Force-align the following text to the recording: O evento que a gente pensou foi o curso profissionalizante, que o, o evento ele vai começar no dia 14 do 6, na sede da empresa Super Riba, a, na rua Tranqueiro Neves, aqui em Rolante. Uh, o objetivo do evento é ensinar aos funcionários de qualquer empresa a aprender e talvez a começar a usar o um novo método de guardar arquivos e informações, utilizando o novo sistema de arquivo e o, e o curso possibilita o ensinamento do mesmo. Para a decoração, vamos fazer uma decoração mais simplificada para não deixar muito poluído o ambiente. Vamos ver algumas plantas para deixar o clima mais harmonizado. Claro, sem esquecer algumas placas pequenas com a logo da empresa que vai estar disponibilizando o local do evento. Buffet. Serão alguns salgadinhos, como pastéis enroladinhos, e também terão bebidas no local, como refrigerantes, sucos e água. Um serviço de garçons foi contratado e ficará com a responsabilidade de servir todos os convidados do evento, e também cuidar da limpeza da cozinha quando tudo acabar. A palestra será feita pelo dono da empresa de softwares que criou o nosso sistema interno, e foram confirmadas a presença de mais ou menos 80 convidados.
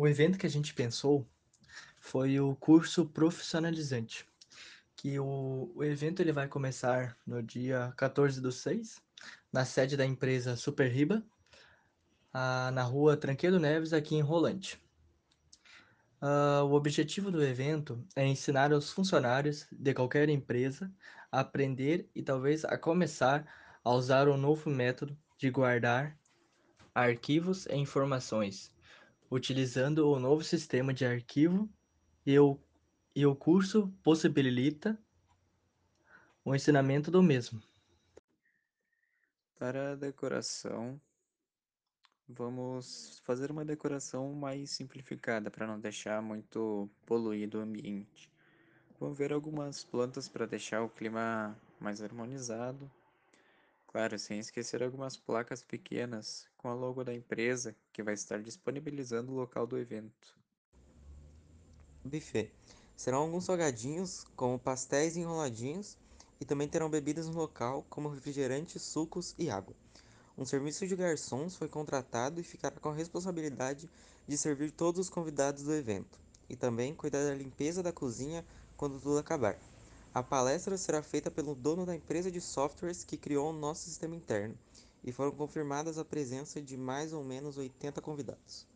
O 0.00 0.08
evento 0.08 0.38
que 0.38 0.46
a 0.46 0.50
gente 0.50 0.72
pensou 0.72 1.28
foi 2.00 2.40
o 2.40 2.56
curso 2.56 3.04
profissionalizante, 3.04 4.26
que 4.96 5.20
o, 5.20 5.70
o 5.74 5.84
evento 5.84 6.22
ele 6.22 6.32
vai 6.32 6.48
começar 6.48 7.18
no 7.26 7.42
dia 7.42 7.92
14 7.98 8.40
do 8.40 8.50
6, 8.50 8.98
na 9.52 9.66
sede 9.66 9.98
da 9.98 10.06
empresa 10.06 10.56
Super 10.56 10.90
Riba, 10.90 11.22
a, 12.32 12.70
na 12.72 12.82
rua 12.82 13.14
Tranqueiro 13.14 13.60
Neves, 13.60 13.92
aqui 13.92 14.14
em 14.14 14.22
Rolante. 14.22 14.82
Uh, 16.22 16.64
o 16.64 16.72
objetivo 16.72 17.30
do 17.30 17.44
evento 17.44 18.02
é 18.16 18.26
ensinar 18.26 18.72
aos 18.72 18.90
funcionários 18.90 19.66
de 19.70 19.92
qualquer 19.92 20.30
empresa 20.30 20.90
a 21.30 21.40
aprender 21.40 22.08
e 22.14 22.22
talvez 22.22 22.64
a 22.64 22.78
começar 22.78 23.46
a 23.84 23.90
usar 23.92 24.28
o 24.28 24.32
um 24.32 24.38
novo 24.38 24.70
método 24.70 25.14
de 25.36 25.50
guardar 25.50 26.18
arquivos 26.94 27.66
e 27.66 27.74
informações, 27.74 28.72
utilizando 29.30 30.10
o 30.10 30.18
novo 30.18 30.42
sistema 30.42 30.92
de 30.92 31.06
arquivo 31.06 31.68
e 32.26 32.38
o, 32.38 32.58
e 33.14 33.24
o 33.24 33.34
curso 33.36 33.88
possibilita 34.02 34.98
o 36.44 36.54
ensinamento 36.54 37.10
do 37.10 37.22
mesmo. 37.22 37.62
Para 39.58 39.92
a 39.92 39.94
decoração, 39.94 41.00
vamos 42.26 43.20
fazer 43.24 43.50
uma 43.50 43.64
decoração 43.64 44.32
mais 44.32 44.70
simplificada 44.70 45.50
para 45.50 45.66
não 45.66 45.78
deixar 45.78 46.20
muito 46.22 46.90
poluído 47.06 47.58
o 47.58 47.62
ambiente. 47.62 48.30
Vamos 48.98 49.16
ver 49.16 49.32
algumas 49.32 49.84
plantas 49.84 50.28
para 50.28 50.46
deixar 50.46 50.82
o 50.82 50.88
clima 50.88 51.56
mais 51.78 52.02
harmonizado. 52.02 52.90
Claro, 53.90 54.16
sem 54.20 54.38
esquecer 54.38 54.84
algumas 54.84 55.16
placas 55.16 55.64
pequenas 55.64 56.46
com 56.56 56.68
a 56.68 56.74
logo 56.74 57.02
da 57.02 57.12
empresa 57.12 57.74
que 57.92 58.04
vai 58.04 58.14
estar 58.14 58.40
disponibilizando 58.40 59.32
o 59.32 59.34
local 59.34 59.66
do 59.66 59.76
evento. 59.76 60.38
Buffet. 62.04 62.52
Serão 62.96 63.22
alguns 63.22 63.46
salgadinhos, 63.46 64.24
como 64.36 64.60
pastéis 64.60 65.16
enroladinhos, 65.16 65.98
e 66.40 66.44
também 66.44 66.68
terão 66.68 66.88
bebidas 66.88 67.26
no 67.26 67.34
local, 67.34 67.84
como 67.90 68.08
refrigerantes, 68.08 68.80
sucos 68.80 69.34
e 69.36 69.50
água. 69.50 69.74
Um 70.38 70.44
serviço 70.44 70.86
de 70.86 70.94
garçons 70.94 71.56
foi 71.56 71.68
contratado 71.68 72.40
e 72.40 72.44
ficará 72.44 72.76
com 72.78 72.90
a 72.90 72.94
responsabilidade 72.94 73.90
de 74.24 74.38
servir 74.38 74.70
todos 74.70 75.00
os 75.00 75.10
convidados 75.10 75.64
do 75.64 75.74
evento, 75.74 76.16
e 76.48 76.54
também 76.54 76.94
cuidar 76.94 77.24
da 77.24 77.34
limpeza 77.34 77.82
da 77.82 77.92
cozinha 77.92 78.46
quando 78.76 79.00
tudo 79.00 79.18
acabar. 79.18 79.58
A 80.12 80.24
palestra 80.24 80.76
será 80.76 81.04
feita 81.04 81.30
pelo 81.30 81.54
dono 81.54 81.86
da 81.86 81.94
empresa 81.94 82.32
de 82.32 82.40
softwares 82.40 83.04
que 83.04 83.16
criou 83.16 83.50
o 83.50 83.52
nosso 83.52 83.84
sistema 83.84 84.16
interno, 84.16 84.58
e 85.04 85.12
foram 85.12 85.30
confirmadas 85.30 85.98
a 85.98 86.04
presença 86.04 86.60
de 86.60 86.76
mais 86.76 87.12
ou 87.12 87.22
menos 87.22 87.56
80 87.56 88.00
convidados. 88.00 88.66